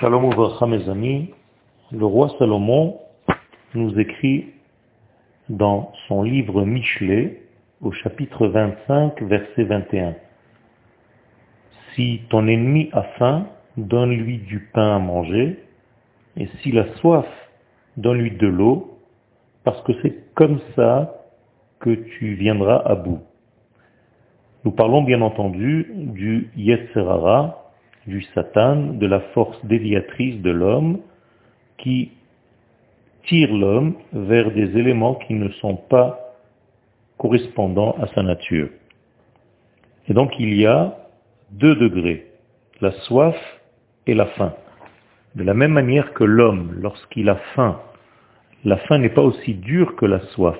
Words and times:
Shalom 0.00 0.26
Ouvracha 0.26 0.64
mes 0.68 0.88
amis, 0.88 1.34
le 1.90 2.06
roi 2.06 2.32
Salomon 2.38 3.00
nous 3.74 3.98
écrit 3.98 4.46
dans 5.48 5.90
son 6.06 6.22
livre 6.22 6.64
Michelet, 6.64 7.42
au 7.80 7.90
chapitre 7.90 8.46
25, 8.46 9.20
verset 9.22 9.64
21. 9.64 10.14
Si 11.94 12.20
ton 12.30 12.46
ennemi 12.46 12.90
a 12.92 13.02
faim, 13.18 13.48
donne-lui 13.76 14.38
du 14.38 14.68
pain 14.72 14.94
à 14.94 14.98
manger, 15.00 15.58
et 16.36 16.46
s'il 16.62 16.78
a 16.78 16.86
soif, 16.98 17.26
donne-lui 17.96 18.36
de 18.36 18.46
l'eau, 18.46 19.00
parce 19.64 19.82
que 19.82 19.94
c'est 20.02 20.32
comme 20.34 20.60
ça 20.76 21.12
que 21.80 21.90
tu 21.90 22.34
viendras 22.34 22.82
à 22.84 22.94
bout. 22.94 23.22
Nous 24.64 24.70
parlons 24.70 25.02
bien 25.02 25.22
entendu 25.22 25.90
du 25.92 26.52
Yetzerara, 26.54 27.67
du 28.08 28.22
Satan, 28.34 28.94
de 28.94 29.06
la 29.06 29.20
force 29.32 29.64
déviatrice 29.64 30.40
de 30.42 30.50
l'homme 30.50 30.98
qui 31.76 32.10
tire 33.26 33.52
l'homme 33.54 33.94
vers 34.12 34.50
des 34.50 34.76
éléments 34.78 35.14
qui 35.14 35.34
ne 35.34 35.48
sont 35.60 35.76
pas 35.76 36.18
correspondants 37.18 37.94
à 38.00 38.06
sa 38.14 38.22
nature. 38.22 38.68
Et 40.08 40.14
donc 40.14 40.32
il 40.38 40.54
y 40.54 40.66
a 40.66 40.96
deux 41.50 41.76
degrés, 41.76 42.26
la 42.80 42.92
soif 43.06 43.36
et 44.06 44.14
la 44.14 44.26
faim. 44.26 44.54
De 45.34 45.44
la 45.44 45.54
même 45.54 45.72
manière 45.72 46.14
que 46.14 46.24
l'homme, 46.24 46.72
lorsqu'il 46.80 47.28
a 47.28 47.36
faim, 47.54 47.80
la 48.64 48.76
faim 48.76 48.98
n'est 48.98 49.10
pas 49.10 49.22
aussi 49.22 49.54
dure 49.54 49.94
que 49.96 50.06
la 50.06 50.20
soif. 50.32 50.58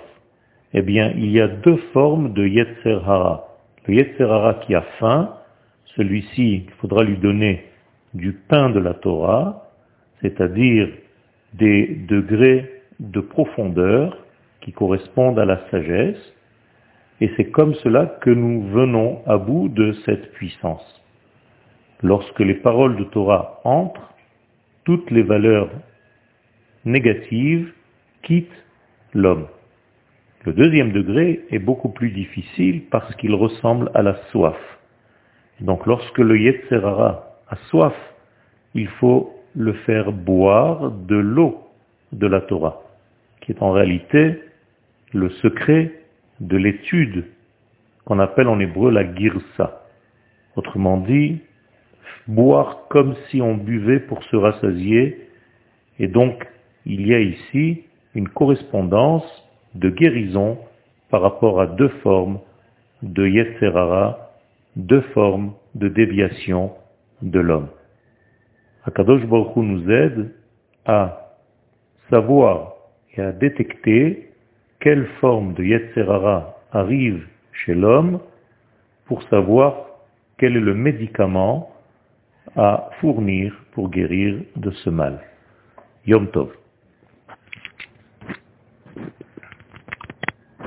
Eh 0.75 0.83
bien, 0.83 1.13
il 1.17 1.31
y 1.31 1.41
a 1.41 1.49
deux 1.49 1.79
formes 1.93 2.35
de 2.35 2.47
Yetzer 2.47 3.01
Hara. 3.07 3.49
Le 3.87 3.95
Yetzer 3.95 4.25
Hara 4.25 4.55
qui 4.55 4.75
a 4.75 4.83
faim, 4.99 5.35
celui-ci, 5.97 6.65
il 6.67 6.71
faudra 6.81 7.03
lui 7.03 7.17
donner 7.17 7.65
du 8.15 8.33
pain 8.33 8.71
de 8.71 8.81
la 8.81 8.95
Torah, 8.95 9.71
c'est-à-dire 10.21 10.89
des 11.55 11.87
degrés 12.09 12.83
de 13.01 13.21
profondeur 13.21 14.17
qui 14.61 14.73
correspondent 14.73 15.39
à 15.39 15.45
la 15.45 15.61
sagesse, 15.71 16.35
et 17.21 17.31
c'est 17.37 17.51
comme 17.51 17.75
cela 17.77 18.07
que 18.21 18.31
nous 18.31 18.63
venons 18.69 19.23
à 19.27 19.39
bout 19.39 19.69
de 19.69 19.93
cette 20.05 20.33
puissance. 20.33 21.03
Lorsque 22.03 22.41
les 22.41 22.55
paroles 22.55 22.97
de 22.97 23.05
Torah 23.05 23.61
entrent, 23.65 24.15
toutes 24.85 25.11
les 25.11 25.23
valeurs 25.23 25.71
négatives 26.85 27.73
quittent 28.23 28.65
l'homme. 29.15 29.49
Le 30.45 30.53
deuxième 30.53 30.93
degré 30.93 31.45
est 31.51 31.59
beaucoup 31.59 31.89
plus 31.89 32.11
difficile 32.11 32.85
parce 32.91 33.15
qu'il 33.17 33.35
ressemble 33.35 33.91
à 33.95 34.03
la 34.03 34.17
soif. 34.31 34.78
Donc 35.61 35.87
lorsque 35.87 36.19
le 36.19 36.39
Yetzerara 36.39 37.25
a 37.49 37.57
soif, 37.69 37.95
il 38.75 38.89
faut 38.89 39.35
le 39.57 39.73
faire 39.73 40.13
boire 40.13 40.91
de 40.91 41.17
l'eau 41.17 41.65
de 42.13 42.27
la 42.27 42.41
Torah, 42.41 42.83
qui 43.41 43.53
est 43.53 43.63
en 43.63 43.73
réalité 43.73 44.41
le 45.13 45.31
secret 45.31 45.93
de 46.41 46.57
l'étude 46.57 47.25
qu'on 48.05 48.19
appelle 48.21 48.49
en 48.49 48.61
hébreu 48.61 48.91
la 48.91 49.15
girsa. 49.15 49.83
Autrement 50.57 50.99
dit, 50.99 51.41
boire 52.27 52.87
comme 52.89 53.15
si 53.29 53.43
on 53.43 53.55
buvait 53.55 54.01
pour 54.01 54.23
se 54.25 54.37
rassasier, 54.37 55.29
et 55.99 56.07
donc 56.07 56.47
il 56.87 57.07
y 57.07 57.15
a 57.15 57.21
ici 57.21 57.85
une 58.15 58.29
correspondance 58.29 59.27
de 59.75 59.91
guérison 59.91 60.59
par 61.11 61.23
rapport 61.23 61.61
à 61.61 61.67
deux 61.67 61.89
formes 62.03 62.39
de 63.03 63.27
Yetzerara 63.27 64.28
deux 64.79 65.01
formes 65.13 65.53
de 65.75 65.89
déviation 65.89 66.73
de 67.21 67.41
l'homme. 67.41 67.69
Akadosh 68.85 69.27
Baruch 69.27 69.57
nous 69.57 69.91
aide 69.91 70.33
à 70.87 71.35
savoir 72.09 72.75
et 73.15 73.21
à 73.21 73.33
détecter 73.33 74.31
quelle 74.81 75.07
forme 75.21 75.55
de 75.55 75.65
Yetzerara 75.65 76.55
arrive 76.73 77.27
chez 77.53 77.75
l'homme 77.75 78.21
pour 79.07 79.23
savoir 79.25 79.87
quel 80.39 80.57
est 80.57 80.61
le 80.61 80.75
médicament 80.75 81.71
à 82.57 82.89
fournir 83.01 83.53
pour 83.73 83.91
guérir 83.91 84.41
de 84.57 84.71
ce 84.71 84.91
mal. 84.91 85.21
Yom 86.07 86.31
Tov. 86.31 86.58